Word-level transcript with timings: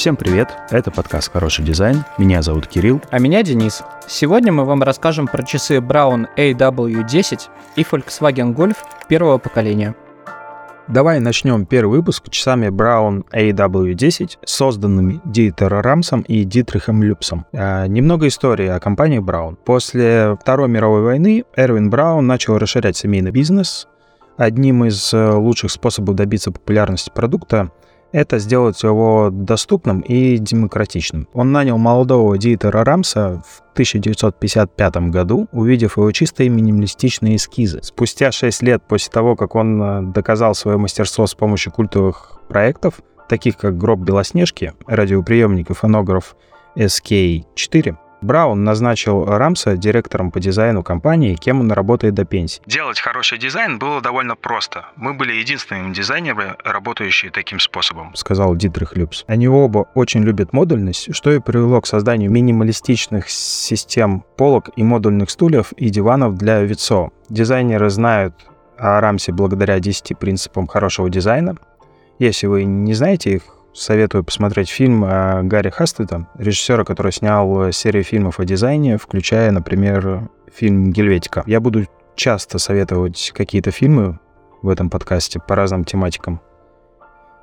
Всем 0.00 0.16
привет, 0.16 0.48
это 0.70 0.90
подкаст 0.90 1.30
«Хороший 1.30 1.62
дизайн», 1.62 2.04
меня 2.16 2.40
зовут 2.40 2.66
Кирилл. 2.66 3.02
А 3.10 3.18
меня 3.18 3.42
Денис. 3.42 3.82
Сегодня 4.08 4.50
мы 4.50 4.64
вам 4.64 4.82
расскажем 4.82 5.26
про 5.26 5.42
часы 5.42 5.76
Brown 5.76 6.24
AW10 6.38 7.40
и 7.76 7.82
Volkswagen 7.82 8.54
Golf 8.54 8.78
первого 9.10 9.36
поколения. 9.36 9.94
Давай 10.88 11.20
начнем 11.20 11.66
первый 11.66 11.98
выпуск 11.98 12.30
часами 12.30 12.68
Brown 12.68 13.26
AW10, 13.30 14.38
созданными 14.42 15.20
Дитером 15.26 15.80
Рамсом 15.82 16.22
и 16.22 16.44
Дитрихом 16.44 17.02
Люпсом. 17.02 17.44
А, 17.52 17.86
немного 17.86 18.26
истории 18.26 18.68
о 18.68 18.80
компании 18.80 19.20
Brown. 19.20 19.56
После 19.66 20.34
Второй 20.40 20.70
мировой 20.70 21.02
войны 21.02 21.44
Эрвин 21.56 21.90
Браун 21.90 22.26
начал 22.26 22.56
расширять 22.56 22.96
семейный 22.96 23.32
бизнес. 23.32 23.86
Одним 24.38 24.86
из 24.86 25.12
э, 25.12 25.32
лучших 25.32 25.70
способов 25.70 26.14
добиться 26.14 26.50
популярности 26.50 27.12
продукта 27.14 27.70
это 28.12 28.38
сделать 28.38 28.82
его 28.82 29.30
доступным 29.30 30.00
и 30.00 30.38
демократичным. 30.38 31.28
Он 31.32 31.52
нанял 31.52 31.78
молодого 31.78 32.36
Диетера 32.38 32.84
Рамса 32.84 33.42
в 33.46 33.62
1955 33.72 34.96
году, 35.10 35.48
увидев 35.52 35.96
его 35.96 36.10
чистые 36.12 36.48
минималистичные 36.48 37.36
эскизы. 37.36 37.80
Спустя 37.82 38.32
6 38.32 38.62
лет 38.62 38.82
после 38.86 39.12
того, 39.12 39.36
как 39.36 39.54
он 39.54 39.82
э, 39.82 40.02
доказал 40.12 40.54
свое 40.54 40.76
мастерство 40.76 41.26
с 41.26 41.34
помощью 41.34 41.72
культовых 41.72 42.40
проектов, 42.48 43.00
таких 43.28 43.56
как 43.56 43.78
«Гроб 43.78 44.00
Белоснежки», 44.00 44.72
радиоприемник 44.86 45.70
и 45.70 45.74
фонограф 45.74 46.36
SK-4, 46.76 47.96
Браун 48.20 48.64
назначил 48.64 49.24
Рамса 49.24 49.76
директором 49.76 50.30
по 50.30 50.40
дизайну 50.40 50.82
компании, 50.82 51.36
кем 51.36 51.60
он 51.60 51.72
работает 51.72 52.14
до 52.14 52.24
пенсии. 52.24 52.62
Делать 52.66 53.00
хороший 53.00 53.38
дизайн 53.38 53.78
было 53.78 54.00
довольно 54.00 54.36
просто. 54.36 54.86
Мы 54.96 55.14
были 55.14 55.32
единственными 55.32 55.94
дизайнерами, 55.94 56.54
работающие 56.64 57.30
таким 57.30 57.60
способом, 57.60 58.14
сказал 58.14 58.54
Дитрих 58.56 58.96
Люпс. 58.96 59.24
Они 59.26 59.48
оба 59.48 59.88
очень 59.94 60.22
любят 60.22 60.52
модульность, 60.52 61.14
что 61.14 61.32
и 61.32 61.38
привело 61.38 61.80
к 61.80 61.86
созданию 61.86 62.30
минималистичных 62.30 63.30
систем 63.30 64.24
полок 64.36 64.70
и 64.76 64.82
модульных 64.82 65.30
стульев 65.30 65.72
и 65.72 65.88
диванов 65.88 66.36
для 66.36 66.60
ВИЦО. 66.60 67.10
Дизайнеры 67.28 67.88
знают 67.90 68.34
о 68.76 69.00
Рамсе 69.00 69.32
благодаря 69.32 69.78
10 69.78 70.18
принципам 70.18 70.66
хорошего 70.66 71.08
дизайна. 71.08 71.56
Если 72.18 72.46
вы 72.46 72.64
не 72.64 72.92
знаете 72.94 73.32
их, 73.32 73.42
Советую 73.72 74.24
посмотреть 74.24 74.68
фильм 74.68 75.02
Гарри 75.02 75.70
Хастеда, 75.70 76.26
режиссера, 76.36 76.84
который 76.84 77.12
снял 77.12 77.70
серию 77.72 78.02
фильмов 78.02 78.40
о 78.40 78.44
дизайне, 78.44 78.98
включая, 78.98 79.52
например, 79.52 80.28
фильм 80.52 80.92
«Гельветика». 80.92 81.44
Я 81.46 81.60
буду 81.60 81.86
часто 82.16 82.58
советовать 82.58 83.32
какие-то 83.34 83.70
фильмы 83.70 84.18
в 84.62 84.68
этом 84.68 84.90
подкасте 84.90 85.38
по 85.40 85.54
разным 85.54 85.84
тематикам. 85.84 86.40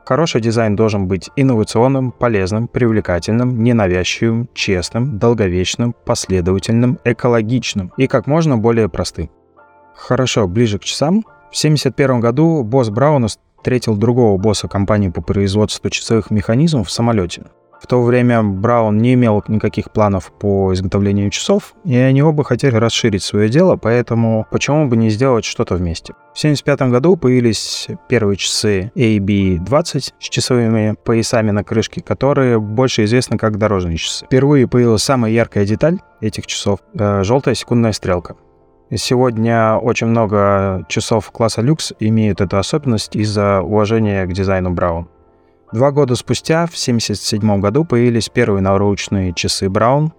Хороший 0.06 0.40
дизайн 0.40 0.76
должен 0.76 1.08
быть 1.08 1.30
инновационным, 1.36 2.12
полезным, 2.12 2.68
привлекательным, 2.68 3.64
ненавязчивым, 3.64 4.50
честным, 4.54 5.18
долговечным, 5.18 5.94
последовательным, 6.06 7.00
экологичным 7.04 7.92
и 7.98 8.08
как 8.08 8.28
можно 8.28 8.58
более 8.58 8.88
простым. 8.88 9.30
Хорошо, 9.96 10.48
ближе 10.48 10.78
к 10.80 10.84
часам. 10.84 11.24
В 11.52 11.58
1971 11.58 12.20
году 12.20 12.64
босс 12.64 12.90
Брауна 12.90 13.28
встретил 13.58 13.96
другого 13.96 14.38
босса 14.38 14.68
компании 14.68 15.10
по 15.10 15.22
производству 15.22 15.90
часовых 15.90 16.32
механизмов 16.32 16.88
в 16.88 16.92
самолете. 16.92 17.44
В 17.82 17.86
то 17.86 18.02
время 18.02 18.44
Браун 18.44 18.98
не 18.98 19.14
имел 19.14 19.44
никаких 19.48 19.92
планов 19.92 20.32
по 20.32 20.74
изготовлению 20.74 21.30
часов, 21.30 21.76
и 21.86 21.96
они 21.96 22.24
оба 22.24 22.44
хотели 22.44 22.76
расширить 22.76 23.24
свое 23.24 23.50
дело, 23.50 23.76
поэтому 23.76 24.48
почему 24.52 24.88
бы 24.88 24.98
не 24.98 25.10
сделать 25.10 25.46
что-то 25.46 25.76
вместе. 25.76 26.14
В 26.34 26.40
1975 26.40 26.92
году 26.92 27.18
появились 27.18 27.88
первые 28.10 28.38
часы 28.38 28.92
AB20 28.96 30.14
с 30.20 30.30
часовыми 30.30 30.96
поясами 31.04 31.52
на 31.52 31.64
крышке, 31.64 32.02
которые 32.02 32.60
больше 32.60 33.04
известны 33.04 33.38
как 33.38 33.58
дорожные 33.58 33.98
часы. 33.98 34.26
Впервые 34.26 34.68
появилась 34.68 35.04
самая 35.04 35.32
яркая 35.32 35.66
деталь 35.66 36.00
этих 36.20 36.48
часов 36.48 36.80
э,— 36.94 37.24
желтая 37.24 37.56
секундная 37.56 37.92
стрелка. 37.94 38.36
Сегодня 38.96 39.76
очень 39.76 40.08
много 40.08 40.86
часов 40.88 41.30
класса 41.32 41.62
люкс 41.62 41.92
имеют 42.00 42.40
эту 42.40 42.58
особенность 42.58 43.18
из-за 43.18 43.62
уважения 43.62 44.26
к 44.26 44.32
дизайну 44.32 44.72
Браун. 44.72 45.10
Два 45.74 45.92
года 45.92 46.16
спустя, 46.16 46.66
в 46.66 46.70
1977 46.70 47.60
году, 47.60 47.84
появились 47.84 48.30
первые 48.30 48.62
наручные 48.62 49.34
часы 49.34 49.70
Браун 49.70 50.14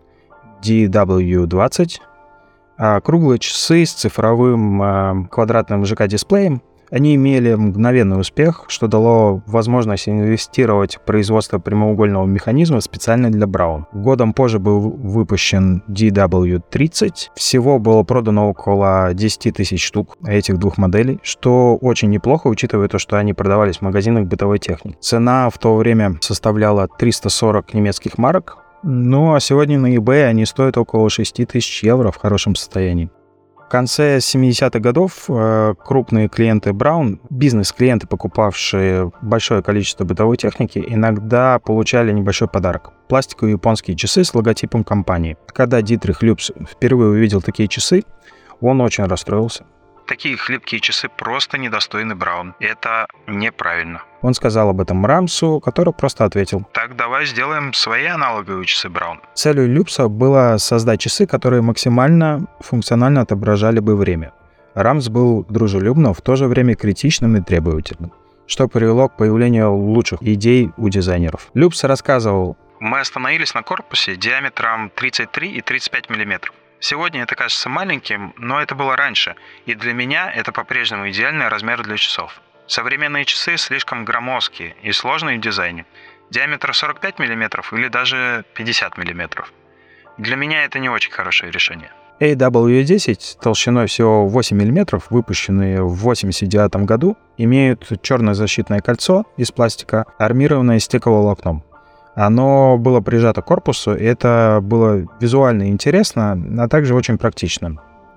DW20, 0.63 2.01
а 2.77 3.01
круглые 3.01 3.39
часы 3.39 3.87
с 3.87 3.93
цифровым 3.93 4.83
э, 4.83 5.29
квадратным 5.31 5.87
ЖК-дисплеем 5.87 6.61
они 6.91 7.15
имели 7.15 7.55
мгновенный 7.55 8.21
успех, 8.21 8.65
что 8.69 8.87
дало 8.87 9.43
возможность 9.47 10.09
инвестировать 10.09 10.97
в 10.97 11.01
производство 11.03 11.59
прямоугольного 11.59 12.27
механизма 12.27 12.81
специально 12.81 13.31
для 13.31 13.47
Браун. 13.47 13.87
Годом 13.93 14.33
позже 14.33 14.59
был 14.59 14.81
выпущен 14.81 15.83
DW30. 15.89 17.31
Всего 17.35 17.79
было 17.79 18.03
продано 18.03 18.49
около 18.51 19.11
10 19.13 19.55
тысяч 19.55 19.85
штук 19.85 20.17
этих 20.27 20.59
двух 20.59 20.79
моделей, 20.79 21.19
что 21.23 21.77
очень 21.77 22.11
неплохо, 22.11 22.49
учитывая 22.49 22.89
то, 22.89 22.99
что 22.99 23.17
они 23.17 23.35
продавались 23.35 23.79
в 23.79 23.83
магазинах 23.83 24.27
бытовой 24.27 24.59
техники. 24.59 24.97
Цена 25.01 25.51
в 25.51 25.59
то 25.59 25.77
время 25.77 26.17
составляла 26.21 26.89
340 26.89 27.75
немецких 27.75 28.19
марок, 28.19 28.59
ну 28.83 29.35
а 29.35 29.41
сегодня 29.41 29.79
на 29.79 29.95
eBay 29.95 30.25
они 30.25 30.47
стоят 30.47 30.79
около 30.79 31.11
6 31.11 31.47
тысяч 31.49 31.83
евро 31.83 32.13
в 32.13 32.17
хорошем 32.17 32.55
состоянии. 32.55 33.11
В 33.69 33.71
конце 33.71 34.17
70-х 34.17 34.79
годов 34.79 35.27
э, 35.29 35.75
крупные 35.85 36.31
клиенты 36.31 36.71
Brown, 36.71 37.19
бизнес-клиенты, 37.29 38.07
покупавшие 38.07 39.13
большое 39.21 39.63
количество 39.63 40.05
бытовой 40.05 40.39
техники, 40.39 40.83
иногда 40.89 41.59
получали 41.59 42.11
небольшой 42.11 42.49
подарок. 42.49 42.93
Пластиковые 43.09 43.53
японские 43.53 43.95
часы 43.95 44.25
с 44.25 44.35
логотипом 44.35 44.85
компании. 44.85 45.37
Когда 45.49 45.83
Дитрих 45.83 46.23
Люпс 46.23 46.51
впервые 46.67 47.11
увидел 47.11 47.43
такие 47.43 47.69
часы, 47.69 48.05
он 48.63 48.81
очень 48.81 49.05
расстроился. 49.05 49.67
Такие 50.09 50.39
хлипкие 50.39 50.81
часы 50.81 51.11
просто 51.11 51.59
недостойны 51.59 52.15
Браун. 52.15 52.55
Это 52.61 53.07
неправильно. 53.27 54.03
Он 54.23 54.33
сказал 54.33 54.71
об 54.71 54.81
этом 54.81 55.05
Рамсу, 55.05 55.61
который 55.61 55.93
просто 55.93 56.25
ответил. 56.25 56.67
Так 56.73 56.97
давай 56.97 57.27
сделаем 57.27 57.75
свои 57.75 58.07
аналоговые 58.07 58.65
часы 58.65 58.89
Браун. 58.89 59.21
Целью 59.35 59.69
Люпса 59.69 60.09
было 60.09 60.57
создать 60.57 61.01
часы, 61.01 61.27
которые 61.27 61.61
максимально 61.61 62.47
функционально 62.61 63.21
отображали 63.21 63.81
бы 63.81 63.97
время. 63.97 64.33
Рамс 64.75 65.09
был 65.09 65.45
дружелюбным, 65.45 66.15
в 66.15 66.23
то 66.23 66.37
же 66.37 66.47
время 66.47 66.75
критичным 66.75 67.37
и 67.37 67.43
требовательным, 67.43 68.13
что 68.47 68.67
привело 68.67 69.09
к 69.11 69.17
появлению 69.19 69.75
лучших 69.75 70.23
идей 70.23 70.71
у 70.79 70.89
дизайнеров. 70.89 71.51
Люпс 71.53 71.85
рассказывал, 71.85 72.57
мы 72.81 73.01
остановились 73.01 73.55
на 73.55 73.63
корпусе 73.63 74.17
диаметром 74.17 74.91
33 74.95 75.51
и 75.51 75.61
35 75.61 76.11
миллиметров. 76.11 76.55
Сегодня 76.81 77.23
это 77.23 77.35
кажется 77.35 77.69
маленьким, 77.69 78.35
но 78.37 78.61
это 78.61 78.75
было 78.75 78.97
раньше, 78.97 79.35
и 79.67 79.75
для 79.75 79.93
меня 79.93 80.31
это 80.31 80.53
по-прежнему 80.53 81.11
идеальный 81.11 81.49
размер 81.49 81.83
для 81.83 81.97
часов. 81.97 82.41
Современные 82.69 83.25
часы 83.25 83.57
слишком 83.57 84.05
громоздкие 84.05 84.77
и 84.83 84.93
сложные 84.93 85.39
в 85.39 85.41
дизайне. 85.41 85.87
Диаметр 86.31 86.75
45 86.75 87.19
мм 87.19 87.63
или 87.73 87.89
даже 87.89 88.45
50 88.55 88.97
мм. 88.97 89.47
Для 90.19 90.37
меня 90.37 90.65
это 90.65 90.79
не 90.79 90.89
очень 90.89 91.11
хорошее 91.11 91.51
решение. 91.51 91.91
AW10 92.21 93.39
толщиной 93.41 93.87
всего 93.87 94.27
8 94.27 94.57
мм, 94.57 95.01
выпущенные 95.11 95.83
в 95.83 96.01
1989 96.01 96.85
году, 96.85 97.17
имеют 97.37 97.89
черное 98.03 98.35
защитное 98.35 98.81
кольцо 98.81 99.25
из 99.37 99.51
пластика, 99.53 100.05
армированное 100.19 100.81
стекловолокном. 100.81 101.63
Оно 102.19 102.79
было 102.79 103.01
прижато 103.01 103.43
к 103.43 103.45
корпусу, 103.45 103.95
и 103.95 104.03
это 104.03 104.59
было 104.61 105.07
визуально 105.21 105.69
интересно, 105.69 106.37
а 106.59 106.67
также 106.67 106.97
очень 106.97 107.17
практично. 107.17 107.77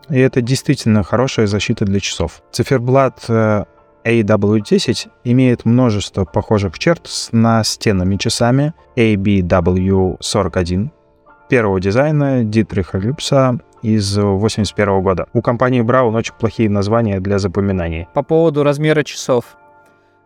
И 0.09 0.17
это 0.17 0.41
действительно 0.41 1.03
хорошая 1.03 1.45
защита 1.45 1.85
для 1.85 1.99
часов. 1.99 2.41
Циферблат 2.51 3.23
э, 3.29 3.65
AW10 4.03 5.07
имеет 5.25 5.65
множество 5.65 6.25
похожих 6.25 6.79
черт 6.79 7.01
с 7.05 7.31
настенными 7.31 8.15
часами 8.15 8.73
ABW41 8.95 10.89
первого 11.47 11.79
дизайна 11.79 12.43
Дитриха 12.43 12.97
Люпса 12.97 13.59
из 13.83 14.17
81 14.17 15.01
года. 15.03 15.27
У 15.33 15.43
компании 15.43 15.81
Браун 15.81 16.15
очень 16.15 16.33
плохие 16.33 16.71
названия 16.71 17.19
для 17.19 17.37
запоминания. 17.37 18.07
По 18.15 18.23
поводу 18.23 18.63
размера 18.63 19.03
часов. 19.03 19.57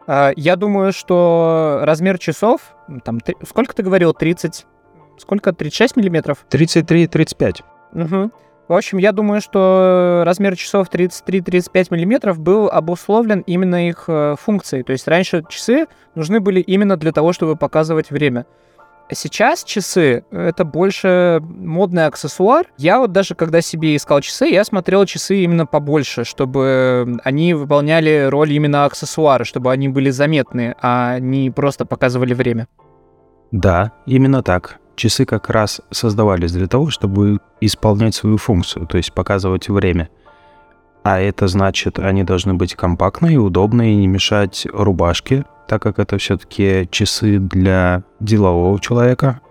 А, 0.08 0.32
я 0.36 0.56
думаю, 0.56 0.94
что 0.94 1.82
размер 1.84 2.18
часов, 2.18 2.76
там, 3.04 3.20
сколько 3.48 3.76
ты 3.76 3.84
говорил, 3.84 4.14
30, 4.14 4.66
сколько, 5.18 5.54
36 5.54 5.96
миллиметров? 5.96 6.46
33-35. 6.50 7.62
Угу. 7.94 8.32
В 8.68 8.74
общем, 8.74 8.98
я 8.98 9.12
думаю, 9.12 9.42
что 9.42 10.24
размер 10.26 10.56
часов 10.56 10.90
33-35 10.90 11.88
миллиметров 11.92 12.40
был 12.40 12.68
обусловлен 12.68 13.42
именно 13.42 13.88
их 13.88 14.06
э, 14.08 14.36
функцией. 14.40 14.84
То 14.84 14.92
есть 14.92 15.08
раньше 15.08 15.44
часы 15.50 15.86
нужны 16.16 16.40
были 16.40 16.62
именно 16.62 16.98
для 16.98 17.12
того, 17.12 17.32
чтобы 17.32 17.56
показывать 17.56 18.10
время. 18.10 18.48
Сейчас 19.12 19.64
часы— 19.64 20.26
это 20.32 20.66
больше 20.66 21.40
модный 21.42 22.08
аксессуар. 22.08 22.66
Я 22.78 23.00
вот 23.00 23.12
даже 23.12 23.36
когда 23.36 23.62
себе 23.62 23.96
искал 23.96 24.20
часы, 24.22 24.48
я 24.48 24.64
смотрел 24.64 25.06
часы 25.06 25.44
именно 25.44 25.68
побольше, 25.68 26.24
чтобы 26.24 27.20
они 27.24 27.54
выполняли 27.54 28.28
роль 28.30 28.52
именно 28.54 28.86
аксессуара, 28.86 29.44
чтобы 29.44 29.72
они 29.72 29.90
были 29.90 30.10
заметны, 30.10 30.76
а 30.82 31.20
не 31.20 31.52
просто 31.52 31.86
показывали 31.86 32.34
время. 32.34 32.68
Да, 33.52 33.92
именно 34.08 34.42
так. 34.42 34.80
Часы 34.96 35.26
как 35.26 35.50
раз 35.50 35.82
создавались 35.92 36.54
для 36.54 36.68
того, 36.68 36.90
чтобы 36.90 37.40
исполнять 37.62 38.16
свою 38.16 38.38
функцию, 38.38 38.88
то 38.88 38.98
есть 38.98 39.14
показывать 39.14 39.70
время. 39.70 40.10
А 41.04 41.20
это 41.20 41.48
значит, 41.48 42.00
они 42.00 42.24
должны 42.24 42.56
быть 42.56 42.74
компактные, 42.74 43.38
удобные 43.38 43.96
не 43.96 44.08
мешать 44.08 44.66
рубашке, 44.74 45.46
так 45.68 45.82
как 45.82 46.00
это 46.00 46.18
все-таки 46.18 46.88
часы 46.92 47.40
для 47.40 48.04
делового 48.20 48.80
человека, 48.80 49.42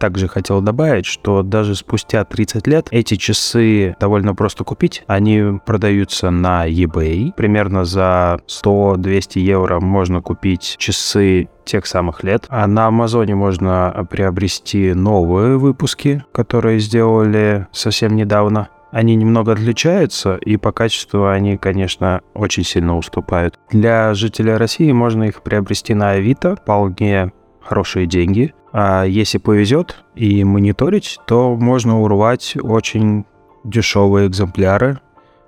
также 0.00 0.28
хотел 0.28 0.62
добавить, 0.62 1.04
что 1.04 1.42
даже 1.42 1.76
спустя 1.76 2.24
30 2.24 2.66
лет 2.66 2.88
эти 2.90 3.16
часы 3.16 3.94
довольно 4.00 4.34
просто 4.34 4.64
купить. 4.64 5.04
Они 5.06 5.60
продаются 5.66 6.30
на 6.30 6.66
eBay. 6.66 7.32
Примерно 7.36 7.84
за 7.84 8.40
100-200 8.48 9.38
евро 9.38 9.78
можно 9.78 10.22
купить 10.22 10.76
часы 10.78 11.50
тех 11.66 11.86
самых 11.86 12.24
лет. 12.24 12.46
А 12.48 12.66
на 12.66 12.86
Амазоне 12.86 13.34
можно 13.34 14.06
приобрести 14.10 14.94
новые 14.94 15.58
выпуски, 15.58 16.24
которые 16.32 16.80
сделали 16.80 17.66
совсем 17.70 18.16
недавно. 18.16 18.70
Они 18.90 19.14
немного 19.14 19.52
отличаются, 19.52 20.36
и 20.36 20.56
по 20.56 20.72
качеству 20.72 21.28
они, 21.28 21.56
конечно, 21.56 22.22
очень 22.34 22.64
сильно 22.64 22.96
уступают. 22.96 23.58
Для 23.70 24.14
жителей 24.14 24.54
России 24.54 24.90
можно 24.90 25.24
их 25.24 25.42
приобрести 25.42 25.94
на 25.94 26.10
Авито, 26.10 26.56
вполне 26.56 27.32
хорошие 27.60 28.06
деньги. 28.06 28.52
А 28.72 29.04
если 29.04 29.38
повезет 29.38 30.04
и 30.14 30.42
мониторить, 30.44 31.18
то 31.26 31.56
можно 31.56 32.00
урвать 32.00 32.56
очень 32.60 33.24
дешевые 33.64 34.28
экземпляры. 34.28 35.00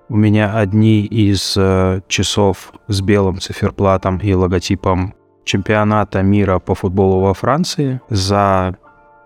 У 0.09 0.17
меня 0.17 0.57
одни 0.57 1.05
из 1.07 1.55
э, 1.57 2.01
часов 2.07 2.73
с 2.89 3.01
белым 3.01 3.41
циферблатом 3.41 4.19
и 4.19 4.35
логотипом 4.35 5.15
чемпионата 5.45 6.23
мира 6.23 6.59
по 6.59 6.75
футболу 6.75 7.21
во 7.21 7.35
Франции 7.35 8.01
за 8.09 8.77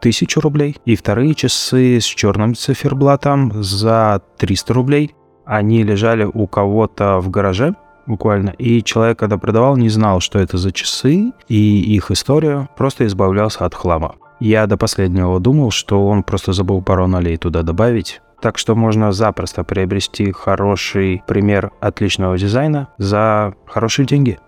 тысячу 0.07 0.41
рублей. 0.41 0.77
И 0.85 0.95
вторые 0.95 1.35
часы 1.35 1.99
с 2.01 2.05
черным 2.05 2.55
циферблатом 2.55 3.65
за 3.65 4.23
300 4.39 4.73
рублей. 4.73 5.17
Они 5.45 5.83
лежали 5.83 6.23
у 6.33 6.47
кого-то 6.47 7.19
в 7.19 7.29
гараже 7.29 7.75
буквально. 8.07 8.51
И 8.51 8.85
человек, 8.85 9.19
когда 9.19 9.37
продавал, 9.37 9.77
не 9.77 9.89
знал, 9.89 10.21
что 10.21 10.39
это 10.39 10.59
за 10.59 10.71
часы 10.71 11.33
и 11.49 11.81
их 11.97 12.13
историю, 12.13 12.69
просто 12.77 13.05
избавлялся 13.07 13.67
от 13.67 13.75
хлама. 13.75 14.15
Я 14.39 14.69
до 14.69 14.77
последнего 14.77 15.41
думал, 15.41 15.73
что 15.73 16.07
он 16.07 16.23
просто 16.23 16.53
забыл 16.53 16.83
пару 16.83 17.09
нолей 17.09 17.37
туда 17.37 17.65
добавить. 17.65 18.21
Так 18.41 18.59
что 18.59 18.77
можно 18.77 19.11
запросто 19.11 19.65
приобрести 19.65 20.31
хороший 20.31 21.21
пример 21.27 21.73
отличного 21.81 22.39
дизайна 22.39 22.87
за 22.97 23.55
хорошие 23.67 24.07
деньги. 24.07 24.39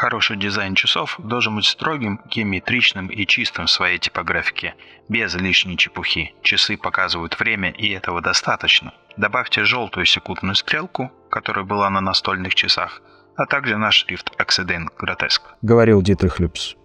Хороший 0.00 0.38
дизайн 0.38 0.74
часов 0.74 1.16
должен 1.18 1.56
быть 1.56 1.66
строгим, 1.66 2.22
геометричным 2.24 3.08
и 3.08 3.26
чистым 3.26 3.66
в 3.66 3.70
своей 3.70 3.98
типографике, 3.98 4.74
без 5.10 5.34
лишней 5.34 5.76
чепухи. 5.76 6.34
Часы 6.40 6.78
показывают 6.78 7.38
время, 7.38 7.70
и 7.70 7.90
этого 7.90 8.22
достаточно. 8.22 8.94
Добавьте 9.18 9.64
желтую 9.64 10.06
секундную 10.06 10.54
стрелку, 10.54 11.12
которая 11.28 11.66
была 11.66 11.90
на 11.90 12.00
настольных 12.00 12.54
часах, 12.54 13.02
а 13.36 13.44
также 13.44 13.76
наш 13.76 13.96
шрифт 13.96 14.32
Accident 14.38 14.86
Grotesque. 14.98 15.42
Говорил 15.60 16.00
Дитрих 16.00 16.40
Люпс. 16.40 16.76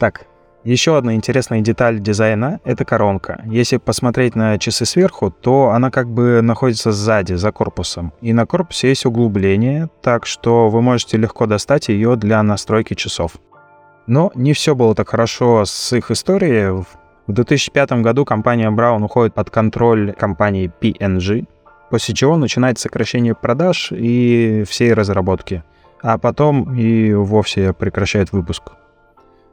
Так, 0.00 0.26
еще 0.64 0.96
одна 0.96 1.14
интересная 1.14 1.60
деталь 1.60 2.00
дизайна— 2.00 2.58
это 2.64 2.86
коронка. 2.86 3.42
Если 3.44 3.76
посмотреть 3.76 4.34
на 4.34 4.58
часы 4.58 4.86
сверху, 4.86 5.30
то 5.30 5.70
она 5.70 5.90
как 5.90 6.08
бы 6.08 6.40
находится 6.40 6.90
сзади, 6.90 7.34
за 7.34 7.52
корпусом. 7.52 8.14
И 8.22 8.32
на 8.32 8.46
корпусе 8.46 8.88
есть 8.88 9.04
углубление, 9.04 9.90
так 10.00 10.24
что 10.24 10.70
вы 10.70 10.80
можете 10.80 11.18
легко 11.18 11.44
достать 11.44 11.88
ее 11.88 12.16
для 12.16 12.42
настройки 12.42 12.94
часов. 12.94 13.32
Но 14.06 14.32
не 14.34 14.54
все 14.54 14.74
было 14.74 14.94
так 14.94 15.10
хорошо 15.10 15.64
с 15.66 15.92
их 15.92 16.10
историей. 16.10 16.84
В 17.26 17.32
2005 17.32 17.92
году 18.02 18.24
компания 18.24 18.70
Brown 18.70 19.02
уходит 19.04 19.34
под 19.34 19.50
контроль 19.50 20.12
компании 20.12 20.68
P&G, 20.80 21.44
после 21.90 22.14
чего 22.14 22.36
начинается 22.36 22.84
сокращение 22.84 23.34
продаж 23.34 23.92
и 23.92 24.64
всей 24.66 24.94
разработки. 24.94 25.62
А 26.02 26.18
потом 26.18 26.74
и 26.74 27.12
вовсе 27.12 27.72
прекращает 27.72 28.32
выпуск. 28.32 28.62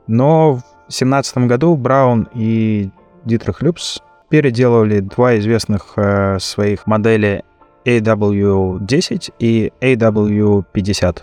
Но 0.07 0.61
2017 0.91 1.37
году 1.47 1.75
Браун 1.75 2.27
и 2.33 2.89
Дитрих 3.25 3.61
Люпс 3.61 4.01
переделывали 4.29 4.99
два 4.99 5.37
известных 5.37 5.93
э, 5.95 6.37
своих 6.39 6.87
модели 6.87 7.43
AW10 7.85 9.33
и 9.39 9.71
AW50. 9.81 11.19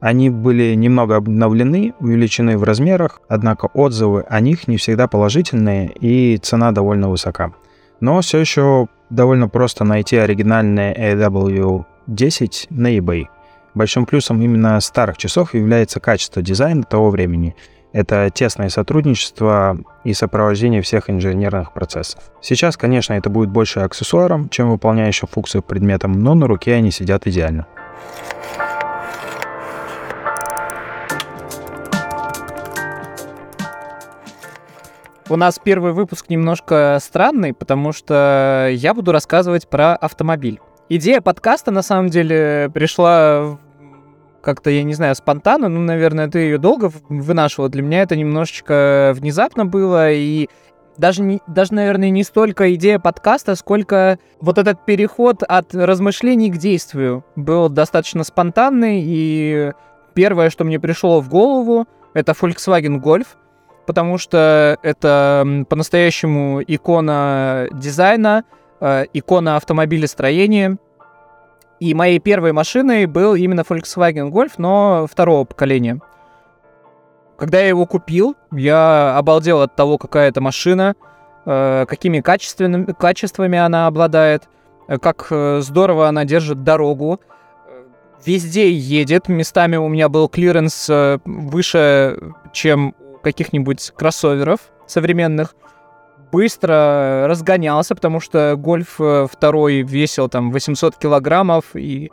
Они 0.00 0.30
были 0.30 0.74
немного 0.74 1.16
обновлены, 1.16 1.94
увеличены 1.98 2.56
в 2.56 2.62
размерах, 2.62 3.20
однако 3.28 3.66
отзывы 3.66 4.24
о 4.28 4.40
них 4.40 4.68
не 4.68 4.76
всегда 4.76 5.08
положительные 5.08 5.90
и 6.00 6.36
цена 6.38 6.70
довольно 6.72 7.08
высока. 7.08 7.52
Но 8.00 8.20
все 8.20 8.38
еще 8.38 8.86
довольно 9.10 9.48
просто 9.48 9.84
найти 9.84 10.16
оригинальные 10.16 10.94
AW10 10.94 12.66
на 12.70 12.96
eBay. 12.96 13.24
Большим 13.74 14.06
плюсом 14.06 14.40
именно 14.40 14.80
старых 14.80 15.18
часов 15.18 15.54
является 15.54 15.98
качество 15.98 16.42
дизайна 16.42 16.84
того 16.84 17.10
времени– 17.10 17.56
это 17.92 18.30
тесное 18.30 18.68
сотрудничество 18.68 19.78
и 20.04 20.12
сопровождение 20.12 20.82
всех 20.82 21.10
инженерных 21.10 21.72
процессов. 21.72 22.22
Сейчас, 22.40 22.76
конечно, 22.76 23.14
это 23.14 23.30
будет 23.30 23.48
больше 23.50 23.80
аксессуаром, 23.80 24.48
чем 24.48 24.70
выполняющим 24.70 25.28
функцию 25.28 25.62
предметом, 25.62 26.12
но 26.12 26.34
на 26.34 26.46
руке 26.46 26.74
они 26.74 26.90
сидят 26.90 27.26
идеально. 27.26 27.66
У 35.30 35.36
нас 35.36 35.60
первый 35.62 35.92
выпуск 35.92 36.30
немножко 36.30 36.96
странный, 37.02 37.52
потому 37.52 37.92
что 37.92 38.68
я 38.72 38.94
буду 38.94 39.12
рассказывать 39.12 39.68
про 39.68 39.94
автомобиль. 39.94 40.58
Идея 40.88 41.20
подкаста, 41.20 41.70
на 41.70 41.82
самом 41.82 42.08
деле, 42.08 42.70
пришла 42.72 43.58
как-то, 44.40 44.70
я 44.70 44.82
не 44.82 44.94
знаю, 44.94 45.14
спонтанно, 45.14 45.68
ну, 45.68 45.80
наверное, 45.80 46.28
ты 46.28 46.38
ее 46.40 46.58
долго 46.58 46.90
вынашивал. 47.08 47.68
Для 47.68 47.82
меня 47.82 48.02
это 48.02 48.16
немножечко 48.16 49.12
внезапно 49.14 49.66
было, 49.66 50.10
и 50.10 50.48
даже, 50.96 51.22
не, 51.22 51.40
даже, 51.46 51.74
наверное, 51.74 52.10
не 52.10 52.24
столько 52.24 52.74
идея 52.74 52.98
подкаста, 52.98 53.54
сколько 53.54 54.18
вот 54.40 54.58
этот 54.58 54.84
переход 54.84 55.42
от 55.42 55.74
размышлений 55.74 56.50
к 56.50 56.56
действию 56.56 57.24
был 57.36 57.68
достаточно 57.68 58.24
спонтанный, 58.24 59.02
и 59.04 59.72
первое, 60.14 60.50
что 60.50 60.64
мне 60.64 60.80
пришло 60.80 61.20
в 61.20 61.28
голову, 61.28 61.86
это 62.14 62.32
Volkswagen 62.32 63.00
Golf, 63.00 63.26
потому 63.86 64.18
что 64.18 64.76
это 64.82 65.64
по-настоящему 65.68 66.62
икона 66.66 67.68
дизайна, 67.72 68.44
э, 68.80 69.04
икона 69.12 69.56
автомобилестроения, 69.56 70.78
и 71.80 71.94
моей 71.94 72.18
первой 72.18 72.52
машиной 72.52 73.06
был 73.06 73.34
именно 73.34 73.60
Volkswagen 73.60 74.30
Golf, 74.30 74.52
но 74.58 75.06
второго 75.10 75.44
поколения. 75.44 76.00
Когда 77.36 77.60
я 77.60 77.68
его 77.68 77.86
купил, 77.86 78.34
я 78.50 79.16
обалдел 79.16 79.60
от 79.60 79.76
того, 79.76 79.96
какая 79.96 80.28
это 80.28 80.40
машина, 80.40 80.96
э, 81.46 81.86
какими 81.88 82.20
качественными, 82.20 82.92
качествами 82.98 83.58
она 83.58 83.86
обладает, 83.86 84.48
э, 84.88 84.98
как 84.98 85.28
э, 85.30 85.60
здорово 85.62 86.08
она 86.08 86.24
держит 86.24 86.64
дорогу. 86.64 87.20
Везде 88.26 88.72
едет. 88.72 89.28
Местами 89.28 89.76
у 89.76 89.86
меня 89.86 90.08
был 90.08 90.28
клиренс 90.28 90.90
выше, 91.24 92.18
чем 92.52 92.96
у 92.98 93.18
каких-нибудь 93.18 93.92
кроссоверов 93.96 94.58
современных 94.88 95.54
быстро 96.30 97.26
разгонялся, 97.28 97.94
потому 97.94 98.20
что 98.20 98.54
гольф 98.56 99.00
э, 99.00 99.26
второй 99.30 99.82
весил 99.82 100.28
там 100.28 100.50
800 100.50 100.96
килограммов, 100.96 101.74
и 101.74 102.10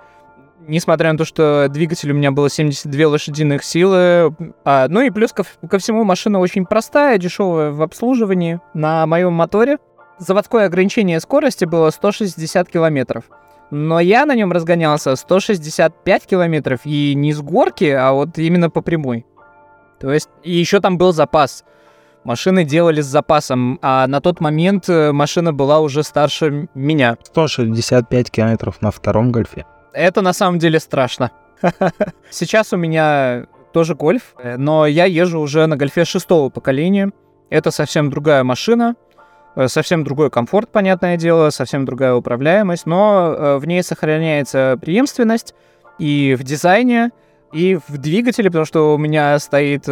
несмотря 0.67 1.11
на 1.11 1.17
то, 1.17 1.25
что 1.25 1.67
двигатель 1.69 2.11
у 2.11 2.15
меня 2.15 2.31
было 2.31 2.49
72 2.49 3.07
лошадиных 3.07 3.63
силы, 3.63 4.35
а, 4.63 4.87
ну 4.89 5.01
и 5.01 5.09
плюс 5.09 5.31
ко, 5.33 5.43
ко 5.69 5.77
всему 5.77 6.03
машина 6.03 6.39
очень 6.39 6.65
простая, 6.65 7.17
дешевая 7.17 7.71
в 7.71 7.81
обслуживании. 7.81 8.59
На 8.73 9.05
моем 9.05 9.33
моторе 9.33 9.77
заводское 10.17 10.65
ограничение 10.65 11.19
скорости 11.19 11.65
было 11.65 11.89
160 11.89 12.69
километров. 12.69 13.25
Но 13.71 13.99
я 13.99 14.25
на 14.25 14.35
нем 14.35 14.51
разгонялся 14.51 15.15
165 15.15 16.25
километров, 16.25 16.81
и 16.85 17.13
не 17.15 17.33
с 17.33 17.41
горки, 17.41 17.85
а 17.85 18.13
вот 18.13 18.37
именно 18.37 18.69
по 18.69 18.81
прямой. 18.81 19.25
То 19.99 20.11
есть, 20.11 20.29
и 20.43 20.51
еще 20.51 20.81
там 20.81 20.97
был 20.97 21.13
запас. 21.13 21.63
Машины 22.25 22.63
делали 22.63 23.01
с 23.01 23.05
запасом, 23.05 23.77
а 23.83 24.07
на 24.07 24.19
тот 24.19 24.39
момент 24.39 24.89
э, 24.89 25.11
машина 25.11 25.53
была 25.53 25.79
уже 25.79 26.01
старше 26.01 26.67
меня. 26.73 27.17
165 27.23 28.31
километров 28.31 28.81
на 28.81 28.89
втором 28.89 29.31
гольфе. 29.31 29.67
Это 29.93 30.23
на 30.23 30.33
самом 30.33 30.57
деле 30.57 30.79
страшно. 30.79 31.29
Сейчас 32.31 32.73
у 32.73 32.77
меня 32.77 33.45
тоже 33.73 33.93
гольф, 33.93 34.33
э, 34.39 34.57
но 34.57 34.87
я 34.87 35.05
езжу 35.05 35.39
уже 35.39 35.67
на 35.67 35.77
гольфе 35.77 36.03
шестого 36.03 36.49
поколения. 36.49 37.11
Это 37.51 37.69
совсем 37.69 38.09
другая 38.09 38.43
машина, 38.43 38.95
э, 39.55 39.67
совсем 39.67 40.03
другой 40.03 40.31
комфорт, 40.31 40.71
понятное 40.71 41.17
дело, 41.17 41.51
совсем 41.51 41.85
другая 41.85 42.15
управляемость, 42.15 42.87
но 42.87 43.59
в 43.59 43.67
ней 43.67 43.83
сохраняется 43.83 44.79
преемственность 44.81 45.53
и 45.99 46.35
в 46.35 46.41
дизайне, 46.41 47.11
и 47.53 47.77
в 47.87 47.99
двигателе, 47.99 48.49
потому 48.49 48.65
что 48.65 48.95
у 48.95 48.97
меня 48.97 49.37
стоит 49.37 49.87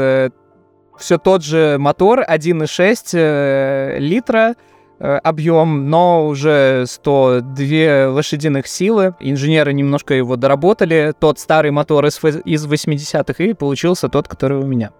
Все 0.97 1.17
тот 1.17 1.43
же 1.43 1.77
мотор 1.79 2.21
1,6 2.21 3.09
э, 3.13 3.97
литра, 3.99 4.55
э, 4.99 5.17
объем, 5.17 5.89
но 5.89 6.27
уже 6.27 6.85
102 6.87 8.09
лошадиных 8.09 8.67
силы. 8.67 9.15
Инженеры 9.19 9.73
немножко 9.73 10.13
его 10.13 10.35
доработали. 10.35 11.13
Тот 11.19 11.39
старый 11.39 11.71
мотор 11.71 12.05
из, 12.05 12.19
из 12.45 12.65
80-х, 12.65 13.43
и 13.43 13.53
получился 13.53 14.07
тот, 14.09 14.27
который 14.27 14.59
у 14.59 14.65
меня. 14.65 14.91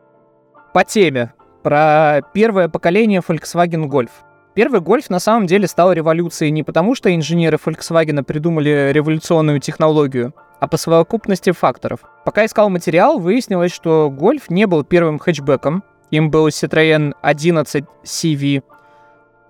По 0.73 0.83
теме. 0.83 1.33
Про 1.61 2.21
первое 2.33 2.67
поколение 2.67 3.21
Volkswagen 3.25 3.87
Golf. 3.87 4.09
Первый 4.53 4.81
гольф 4.81 5.09
на 5.09 5.19
самом 5.19 5.47
деле 5.47 5.67
стал 5.67 5.93
революцией 5.93 6.51
не 6.51 6.61
потому, 6.61 6.93
что 6.93 7.13
инженеры 7.13 7.57
Volkswagen 7.63 8.21
придумали 8.23 8.91
революционную 8.91 9.59
технологию, 9.59 10.33
а 10.63 10.67
по 10.67 10.77
совокупности 10.77 11.51
факторов. 11.51 11.99
Пока 12.23 12.45
искал 12.45 12.69
материал, 12.69 13.19
выяснилось, 13.19 13.73
что 13.73 14.09
гольф 14.09 14.49
не 14.49 14.65
был 14.65 14.85
первым 14.85 15.19
хэтчбеком, 15.19 15.83
им 16.09 16.31
был 16.31 16.47
Citroёn 16.47 17.13
11 17.21 17.83
CV, 18.05 18.63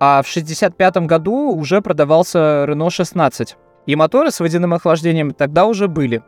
а 0.00 0.22
в 0.22 0.28
1965 0.28 1.06
году 1.06 1.52
уже 1.52 1.80
продавался 1.82 2.64
Renault 2.68 2.90
16. 2.90 3.56
И 3.86 3.94
моторы 3.94 4.32
с 4.32 4.40
водяным 4.40 4.74
охлаждением 4.74 5.30
тогда 5.30 5.66
уже 5.66 5.86
были. 5.86 6.20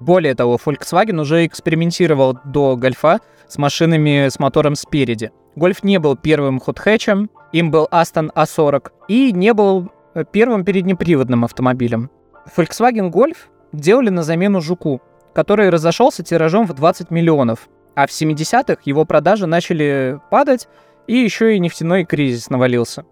Более 0.00 0.34
того, 0.34 0.58
Volkswagen 0.62 1.18
уже 1.18 1.46
экспериментировал 1.46 2.38
до 2.44 2.76
Гольфа 2.76 3.20
с 3.48 3.56
машинами 3.56 4.28
с 4.28 4.38
мотором 4.38 4.74
спереди. 4.74 5.30
Гольф 5.54 5.82
не 5.82 5.98
был 5.98 6.14
первым 6.14 6.60
хот-хэтчем, 6.60 7.30
им 7.52 7.70
был 7.70 7.88
Aston 7.90 8.30
A40, 8.34 8.90
и 9.08 9.32
не 9.32 9.54
был 9.54 9.90
э, 10.12 10.24
первым 10.30 10.66
переднеприводным 10.66 11.42
автомобилем. 11.46 12.10
Volkswagen 12.54 13.10
Golf 13.10 13.36
делали 13.72 14.10
на 14.10 14.22
замену 14.22 14.60
Жуку, 14.60 15.00
который 15.34 15.70
разошелся 15.70 16.22
тиражом 16.22 16.66
в 16.66 16.74
20 16.74 17.10
миллионов, 17.10 17.68
а 17.94 18.06
в 18.06 18.10
70-х 18.10 18.82
его 18.84 19.04
продажи 19.04 19.46
начали 19.46 20.20
падать, 20.30 20.68
и 21.06 21.16
еще 21.16 21.54
и 21.56 21.58
нефтяной 21.58 22.04
кризис 22.04 22.50
навалился. 22.50 23.04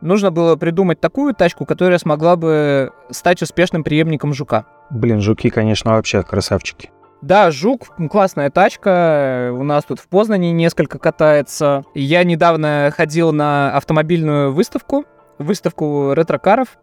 Нужно 0.00 0.32
было 0.32 0.56
придумать 0.56 1.00
такую 1.00 1.34
тачку, 1.34 1.64
которая 1.64 1.98
смогла 1.98 2.34
бы 2.34 2.92
стать 3.10 3.40
успешным 3.40 3.84
преемником 3.84 4.34
Жука. 4.34 4.66
Блин, 4.90 5.20
Жуки, 5.20 5.48
конечно, 5.48 5.92
вообще 5.92 6.22
красавчики. 6.22 6.90
Да, 7.22 7.52
Жук 7.52 7.94
классная 8.10 8.50
тачка. 8.50 9.52
У 9.56 9.62
нас 9.62 9.84
тут 9.84 10.00
в 10.00 10.08
Познане 10.08 10.50
несколько 10.50 10.98
катается. 10.98 11.84
Я 11.94 12.24
недавно 12.24 12.92
ходил 12.94 13.32
на 13.32 13.76
автомобильную 13.76 14.52
выставку, 14.52 15.04
выставку 15.38 16.14
ретро-каров. 16.14 16.78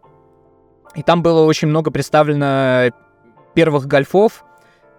И 0.94 1.02
там 1.02 1.22
было 1.22 1.44
очень 1.44 1.68
много 1.68 1.90
представлено 1.90 2.90
первых 3.54 3.86
гольфов 3.86 4.44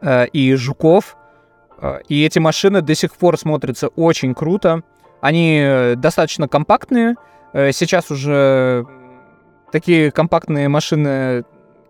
э, 0.02 0.28
и 0.28 0.54
жуков. 0.56 1.18
Э, 1.80 2.00
и 2.08 2.24
эти 2.24 2.40
машины 2.40 2.82
до 2.82 2.96
сих 2.96 3.14
пор 3.14 3.38
смотрятся 3.38 3.90
очень 3.90 4.34
круто. 4.34 4.84
Они 5.22 5.94
достаточно 5.98 6.48
компактные. 6.48 7.16
Э, 7.54 7.72
сейчас 7.72 8.10
уже 8.12 8.86
такие 9.72 10.12
компактные 10.12 10.70
машины 10.70 11.44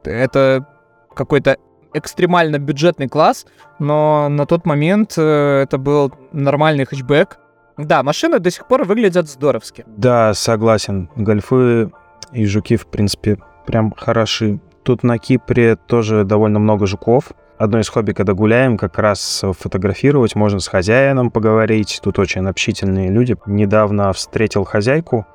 это 0.03 0.65
какой-то 1.13 1.57
экстремально 1.93 2.57
бюджетный 2.57 3.07
класс, 3.07 3.45
но 3.79 4.29
на 4.29 4.45
тот 4.45 4.65
момент 4.65 5.13
э, 5.17 5.63
это 5.63 5.77
был 5.77 6.11
нормальный 6.31 6.85
хэтчбэк. 6.85 7.37
Да, 7.77 8.03
машины 8.03 8.39
до 8.39 8.51
сих 8.51 8.67
пор 8.67 8.85
выглядят 8.85 9.29
здоровски. 9.29 9.83
Да, 9.87 10.33
согласен. 10.33 11.09
Гольфы 11.15 11.91
и 12.31 12.45
жуки, 12.45 12.77
в 12.77 12.87
принципе, 12.87 13.37
прям 13.65 13.93
хороши. 13.95 14.59
Тут 14.83 15.03
на 15.03 15.17
Кипре 15.17 15.75
тоже 15.75 16.23
довольно 16.23 16.59
много 16.59 16.87
жуков. 16.87 17.31
Одно 17.57 17.79
из 17.79 17.89
хобби, 17.89 18.13
когда 18.13 18.33
гуляем, 18.33 18.77
как 18.77 18.97
раз 18.97 19.43
фотографировать, 19.59 20.35
можно 20.35 20.59
с 20.59 20.67
хозяином 20.67 21.29
поговорить. 21.29 21.99
Тут 22.03 22.17
очень 22.17 22.47
общительные 22.47 23.09
люди. 23.11 23.35
Недавно 23.45 24.11
встретил 24.13 24.63
хозяйку. 24.63 25.27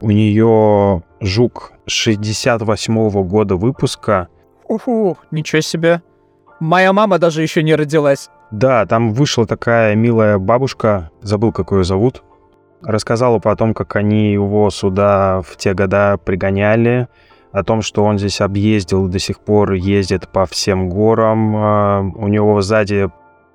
У 0.00 0.10
нее 0.10 1.02
жук 1.20 1.72
68 1.86 3.08
-го 3.08 3.24
года 3.24 3.56
выпуска, 3.56 4.28
Уху, 4.68 5.16
ничего 5.30 5.62
себе. 5.62 6.02
Моя 6.60 6.92
мама 6.92 7.18
даже 7.18 7.42
еще 7.42 7.62
не 7.62 7.74
родилась. 7.74 8.28
Да, 8.50 8.84
там 8.84 9.12
вышла 9.12 9.46
такая 9.46 9.94
милая 9.94 10.38
бабушка, 10.38 11.10
забыл, 11.22 11.52
как 11.52 11.72
ее 11.72 11.84
зовут, 11.84 12.22
рассказала 12.82 13.38
потом, 13.38 13.74
как 13.74 13.96
они 13.96 14.32
его 14.32 14.70
сюда 14.70 15.42
в 15.42 15.56
те 15.56 15.74
года 15.74 16.18
пригоняли, 16.24 17.08
о 17.52 17.64
том, 17.64 17.82
что 17.82 18.04
он 18.04 18.18
здесь 18.18 18.40
объездил, 18.40 19.08
до 19.08 19.18
сих 19.18 19.40
пор 19.40 19.72
ездит 19.72 20.28
по 20.28 20.46
всем 20.46 20.88
горам. 20.88 21.54
А, 21.56 22.00
у 22.00 22.28
него 22.28 22.60
сзади 22.60 23.10